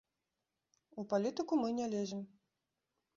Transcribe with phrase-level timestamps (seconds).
[1.03, 2.21] У палітыку мы не лезем.